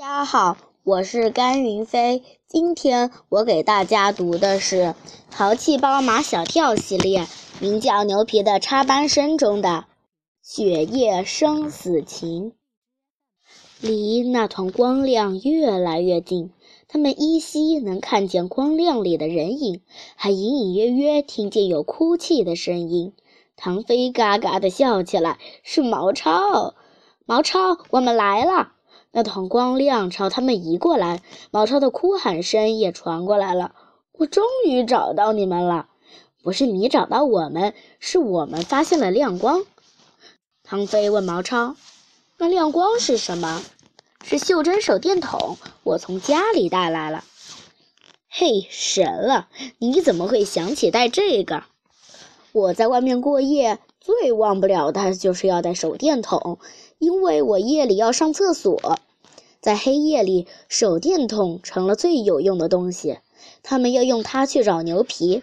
[0.00, 2.22] 大家好，我是甘云飞。
[2.46, 4.76] 今天我给大家读的是
[5.30, 7.26] 《淘气包马小跳》系列，
[7.60, 9.68] 名叫《牛皮的插班生》中的
[10.40, 12.52] 《雪夜生死情》。
[13.82, 16.50] 离那团光亮越来越近，
[16.88, 19.82] 他们依稀能看见光亮里的人影，
[20.16, 23.12] 还隐隐约约听见有哭泣的声音。
[23.54, 26.74] 唐飞嘎嘎地笑起来，是毛超，
[27.26, 28.72] 毛超，我们来了。
[29.12, 33.74] 那团光亮朝他们移过来，毛超的哭喊声也传过来了。
[34.12, 35.88] 我终于找到你们了！
[36.42, 39.64] 不是你找到我们，是我们发现了亮光。
[40.62, 41.74] 唐飞问毛超
[42.38, 43.62] ：“那亮光是什么？”
[44.22, 47.24] 是袖珍手电筒，我从家里带来了。
[48.28, 49.48] 嘿，神了！
[49.78, 51.64] 你怎么会想起带这个？
[52.52, 56.58] 我在外面过夜，最忘不了的就是要带手电筒。
[56.98, 58.98] 因为我夜里要上厕所，
[59.60, 63.18] 在黑夜里，手电筒成了最有用的东西。
[63.62, 65.42] 他们要用它去找牛皮，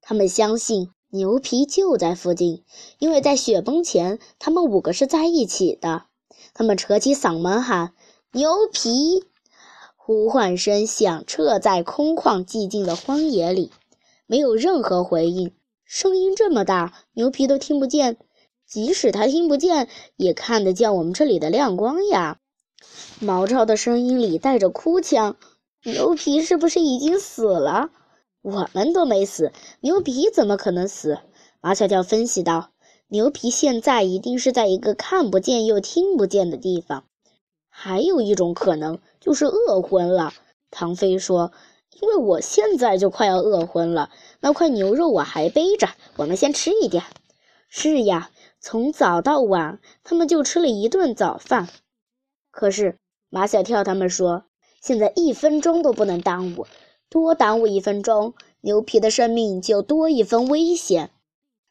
[0.00, 2.64] 他们相信牛皮就在附近，
[2.98, 6.04] 因为在雪崩前，他们五个是在一起的。
[6.54, 7.92] 他们扯起嗓门喊
[8.32, 9.24] ：“牛皮！”
[9.96, 13.72] 呼唤声响彻在空旷寂静的荒野里，
[14.26, 15.52] 没有任何回应。
[15.84, 18.16] 声音这么大，牛皮都听不见。
[18.66, 22.38] 即使他听不见，也看得见我们这里的亮光呀！
[23.20, 25.36] 毛超的声音里带着哭腔
[25.84, 27.90] ：“牛皮是不是已经死了？
[28.42, 31.18] 我们都没死，牛皮怎么可能死？”
[31.60, 32.70] 马小跳分析道
[33.08, 37.04] ：“牛皮现在一定是在一个看不见又听不见的地方。
[37.68, 40.32] 还有一种可能就是饿昏了。”
[40.70, 41.52] 唐飞说
[42.00, 44.10] ：“因为我现在就快要饿昏了，
[44.40, 47.04] 那块牛肉我还背着，我们先吃一点。”
[47.68, 48.30] 是呀。
[48.58, 51.68] 从早到晚，他们就吃了一顿早饭。
[52.56, 52.96] 可是
[53.28, 54.44] 马小跳他们说，
[54.80, 56.66] 现在一分钟都不能耽误，
[57.10, 61.10] 多耽误一分钟，牛皮的生命就多一分危险。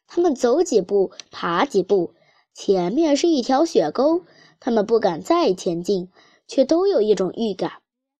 [0.06, 2.12] 他们走几步，爬几步，
[2.54, 4.22] 前面是一条雪沟，
[4.60, 6.08] 他们不敢再前进，
[6.46, 7.72] 却都有一种预感，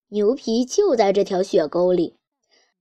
[0.09, 2.17] 牛皮就在这条雪沟里。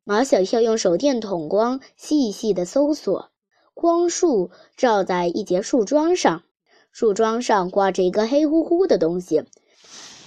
[0.04, 3.30] 马小跳用手电筒光细细的搜索。
[3.76, 6.42] 光束照在一截树桩上，
[6.92, 9.44] 树桩上挂着一个黑乎乎的东西，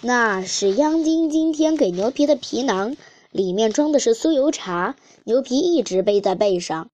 [0.00, 2.96] 那是央金今天给牛皮的皮囊，
[3.32, 4.94] 里面装的是酥油茶。
[5.24, 6.90] 牛皮一直背在背上。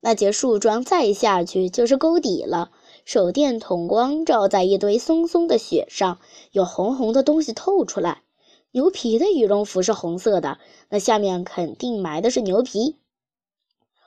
[0.00, 2.70] 那截树桩再下去就是沟底了。
[3.04, 6.18] 手电筒光照在一堆松松的雪上，
[6.50, 8.22] 有红红的东西透出来。
[8.70, 12.96] 牛皮的羽绒服是红色的，那下面肯定埋的是牛皮。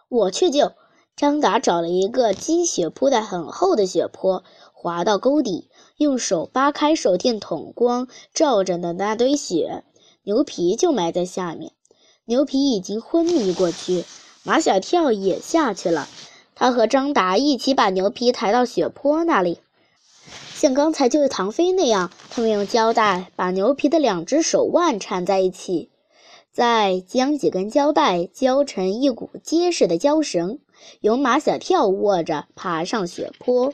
[0.09, 0.71] 我去救。
[1.19, 4.41] 张达找了一个积雪铺的很厚的雪坡，
[4.71, 9.83] 滑到沟底，用手扒开手电筒光照着的那堆雪，
[10.23, 11.73] 牛皮就埋在下面。
[12.23, 14.05] 牛皮已经昏迷过去，
[14.43, 16.07] 马小跳也下去了。
[16.55, 19.59] 他和张达一起把牛皮抬到雪坡那里，
[20.55, 25.89] 像刚才救唐飞那样，他们用胶带把牛皮的两只手腕缠在一起。
[26.53, 30.59] 再将几根胶带胶成一股结实的胶绳，
[31.01, 33.73] 由马小跳握着爬上雪坡。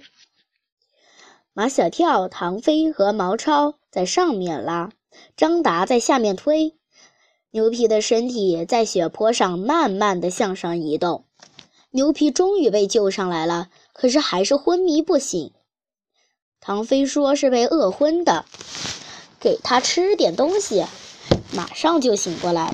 [1.53, 4.91] 马小跳、唐飞和毛超在上面拉，
[5.37, 6.75] 张达在下面推。
[7.51, 11.25] 牛皮的身体在雪坡上慢慢的向上移动。
[11.91, 15.53] 牛皮终于被救上来了，可是还是昏迷不醒。
[16.59, 18.43] 唐飞说是被饿昏的，
[19.39, 20.85] 给他吃点东西。
[21.53, 22.73] 马上就醒过来。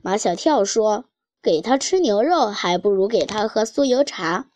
[0.00, 1.04] 马小跳说
[1.42, 4.46] ：“给他吃牛肉，还不如给他喝酥油茶。”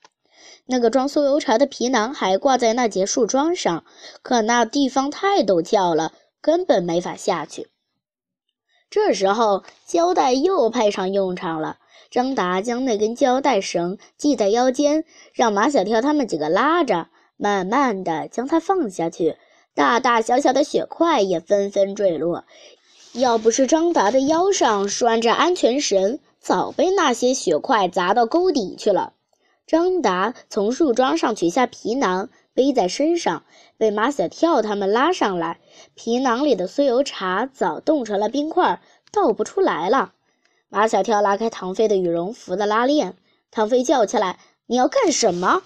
[0.66, 3.84] 那个装酥油茶的皮囊还挂在那节树桩上，
[4.22, 7.68] 可那地方太陡峭了，根本没法下去。
[8.88, 11.78] 这时候，胶带又派上用场了。
[12.10, 19.36] 张达将那根胶带绳系在腰间，让马小跳他们几个拉着，慢慢的将它放下去。
[19.74, 22.44] 大大小小的雪块也纷纷坠落。
[23.12, 29.14] 要不是张达的腰上拴着安全绳，早被那些雪块砸到沟底去了。
[29.66, 33.44] 张达从树桩上取下皮囊，背在身上，
[33.78, 35.58] 被马小跳他们拉上来。
[35.94, 40.12] 皮囊里的酥油茶早冻成了冰块，倒不出来了。
[40.68, 43.16] 马小跳拉开唐飞的羽绒服的拉链，
[43.50, 44.38] 唐飞叫起来
[44.68, 45.62] ：“你要干什么？”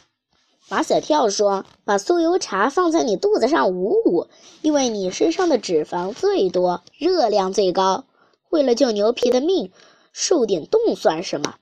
[0.71, 4.29] 马小跳说：“把酥油茶放在你肚子上捂捂，
[4.63, 8.05] 因为你身上的脂肪最多，热量最高。
[8.49, 9.73] 为了救牛皮的命，
[10.13, 11.57] 受点冻算什么？”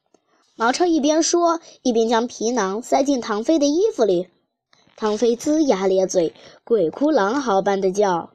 [0.57, 4.29] 毛超一边说，一边将皮囊塞进唐飞的衣服里。
[4.97, 6.33] 唐飞龇牙咧嘴，
[6.65, 8.31] 鬼哭狼嚎般的叫：“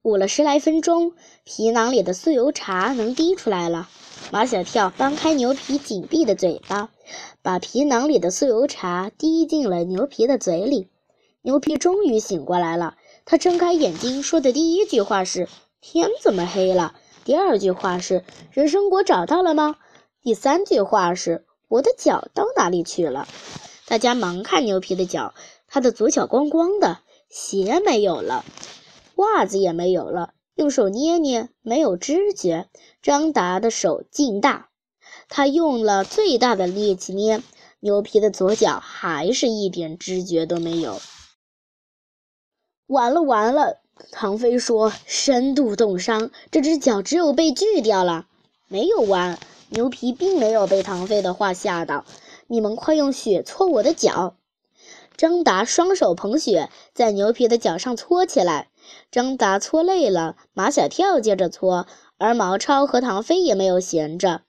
[0.00, 1.12] 捂了十来分钟，
[1.44, 3.88] 皮囊里的酥油茶能滴出来了。
[4.30, 6.88] 马小跳掰开牛皮紧闭的嘴巴，
[7.42, 10.88] 把皮囊里的酥油茶滴进了牛皮的嘴里。
[11.42, 12.96] 牛皮终于醒过来了。
[13.26, 15.48] 他睁开眼睛，说的第一句话是
[15.82, 16.94] ：“天怎么黑了？”
[17.28, 19.76] 第二句话是：“人参果找到了吗？”
[20.22, 23.28] 第三句话是：“我的脚到哪里去了？”
[23.84, 25.34] 大家忙看牛皮的脚，
[25.66, 28.46] 他的左脚光光的，鞋没有了，
[29.16, 30.32] 袜子也没有了。
[30.54, 32.70] 用手捏捏，没有知觉。
[33.02, 34.70] 张达的手劲大，
[35.28, 37.42] 他用了最大的力气捏
[37.80, 40.98] 牛皮的左脚，还是一点知觉都没有。
[42.86, 43.82] 完了完了！
[44.10, 48.26] 唐飞说：“深度冻伤，这只脚只有被锯掉了。”
[48.68, 49.38] 没有完，
[49.70, 52.04] 牛皮并没有被唐飞的话吓到。
[52.46, 54.34] 你们快用血搓我的脚！
[55.16, 58.68] 张达双手捧血，在牛皮的脚上搓起来。
[59.10, 61.86] 张达搓累了，马小跳接着搓，
[62.16, 64.42] 而毛超和唐飞也没有闲着。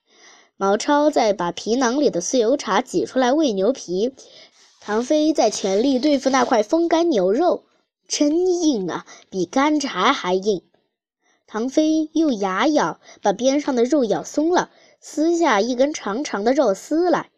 [0.58, 4.14] 毛超在把皮囊里的酥油茶挤出来喂牛皮，
[4.80, 7.64] 唐飞在全力对付那块风干牛肉，
[8.10, 10.64] 真硬啊，比干柴还硬。
[11.46, 17.30] 唐飞用牙咬，把边上的肉咬松了，撕下一根长长的肉丝来。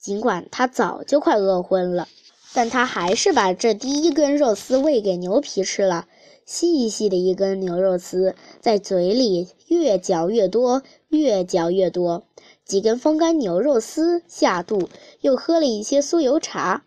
[0.00, 2.08] 尽管他早就快饿昏了，
[2.54, 6.06] 但他还是把这第一根肉丝喂给牛皮吃了。
[6.46, 12.26] 细细的一根牛肉丝，在嘴里越嚼越多，越嚼越多。
[12.64, 14.88] 几根风干牛肉丝下肚，
[15.20, 16.84] 又喝了一些酥油茶，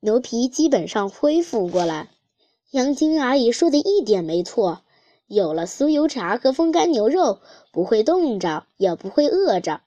[0.00, 2.08] 牛皮基本上恢复过来。
[2.72, 4.80] 杨晶阿姨说的一点没错，
[5.26, 7.38] 有了酥油茶和风干牛肉，
[7.70, 9.82] 不会冻着，也不会饿着。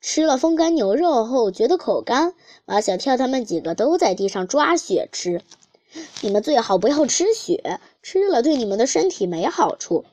[0.00, 2.34] 吃了风干牛肉后，觉得口干，
[2.64, 5.40] 马小跳他们几个都在地上抓雪吃。
[6.20, 10.04] 你们最好不要吃雪，吃了对你们的身体没好处。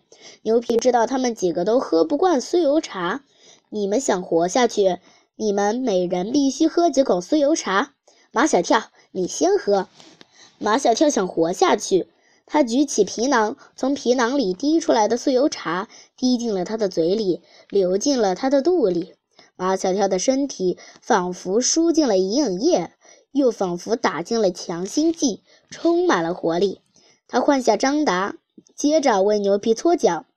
[0.43, 3.23] 牛皮知道他们几个都喝不惯酥油茶，
[3.69, 4.99] 你们想活下去，
[5.35, 7.95] 你们每人必须喝几口酥油茶。
[8.31, 9.87] 马小跳，你先喝。
[10.63, 12.07] 马小跳想活下去，
[12.45, 19.15] 他举起皮囊，从皮囊里滴出来的酥油茶滴进了他的嘴里，流进了他的肚里。
[19.57, 22.91] 马小跳的身体仿佛输进了营养液。
[23.33, 26.81] 又仿佛打进了强心剂，充满了活力。
[27.27, 28.35] 他换下张达，
[28.75, 30.27] 接着为牛皮搓脚，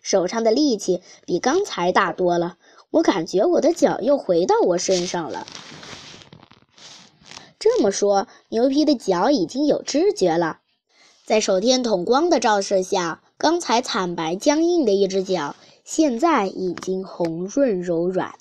[0.00, 2.56] 手上的力气比刚才大多了。
[2.90, 5.46] 我感觉我的脚又回到我身上了。
[7.68, 10.60] 这么说，牛皮的脚已经有知觉了。
[11.24, 18.36] 在手电筒光的照射下，刚才惨白僵硬的一只脚，现在已经红润柔软，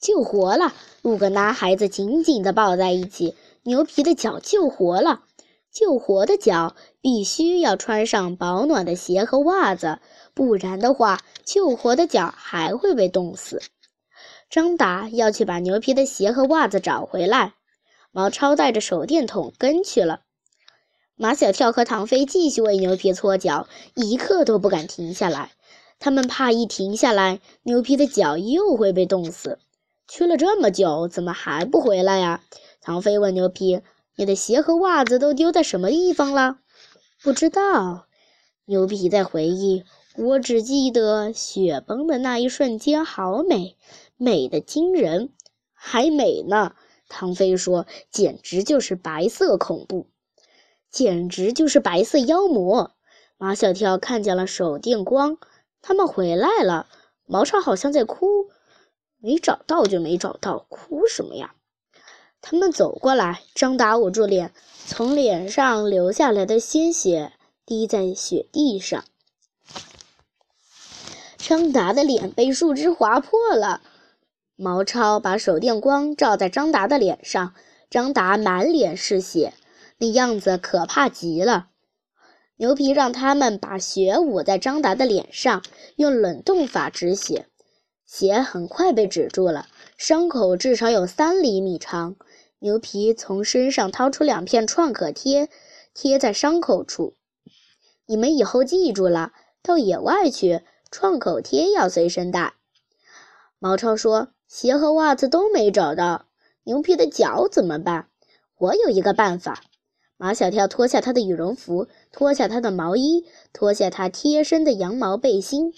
[0.00, 0.72] 救活了。
[1.02, 3.34] 五个男孩子紧紧地抱在一起。
[3.64, 5.20] 牛皮的脚救活了，
[5.70, 9.98] 救活的脚必须要穿上保暖的鞋和袜子，
[10.32, 13.60] 不然的话，救活的脚还会被冻死。
[14.48, 17.52] 张达要去把牛皮的鞋和袜子找回来，
[18.12, 20.20] 毛超带着手电筒跟去了。
[21.16, 25.52] 马小跳和唐飞继续为牛皮搓脚，一刻都不敢停下来，
[25.98, 29.58] 他们怕一停下来，牛皮的脚又会被冻死。
[30.08, 32.42] 去了这么久，怎么还不回来呀？
[32.80, 33.80] 唐飞问牛皮
[34.16, 36.58] ：“你的鞋和袜子都丢在什么地方了？”
[37.22, 38.06] 不知道。
[38.64, 39.84] 牛皮在回忆
[40.18, 43.76] ：“我只记得雪崩的那一瞬间好美，
[44.16, 45.30] 美的惊人，
[45.72, 46.74] 还美呢。”
[47.14, 50.06] 唐飞说：“简直就是白色恐怖，
[50.90, 52.92] 简直就是白色妖魔。”
[53.36, 55.36] 马小跳看见了手电光，
[55.82, 56.88] 他们回来了。
[57.26, 58.48] 毛超好像在哭
[59.20, 61.54] ：“没找到就没找到，哭什么呀？”
[62.40, 64.54] 他们走过来，张达捂住脸，
[64.86, 67.34] 从脸上流下来的鲜血
[67.66, 69.04] 滴在雪地上。
[71.36, 73.82] 张达的脸被树枝划破了。
[74.56, 77.54] 毛超把手电光照在张达的脸上，
[77.90, 79.54] 张达满脸是血，
[79.98, 81.68] 那样子可怕极了。
[82.56, 85.62] 牛皮让他们把血捂在张达的脸上，
[85.96, 87.48] 用冷冻法止血，
[88.06, 89.66] 血很快被止住了，
[89.96, 92.16] 伤口至少有三厘米长。
[92.60, 95.48] 牛皮从身上掏出两片创可贴，
[95.94, 97.16] 贴在伤口处。
[98.06, 99.32] 你们以后记住了，
[99.62, 102.54] 到野外去，创口贴要随身带。
[103.58, 106.26] 毛超说：“鞋和袜子都没找到，
[106.64, 108.08] 牛皮的脚怎么办？”
[108.60, 109.62] 我有一个办法。
[110.18, 115.72] 马小跳脱下他的羽绒服，脱下他的毛衣，脱下他贴身的羊毛背心。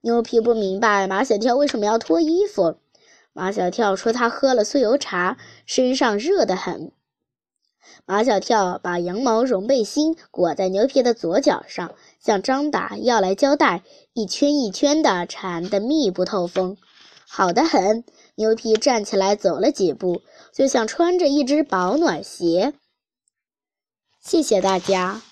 [0.00, 2.78] 牛皮不明白马小跳为什么要脱衣服。
[3.34, 6.92] 马小跳说：“他喝了酥油茶，身上热得很。”
[8.06, 13.82] 马小跳把羊毛绒背心裹在牛皮的左脚上，向张达要来胶带，
[14.14, 16.78] 一圈一圈的缠得密不透风，
[17.28, 18.04] 好的很。
[18.36, 22.74] 牛皮站起来走了几步，就像穿着一只保暖鞋。
[24.20, 25.22] 谢谢大家。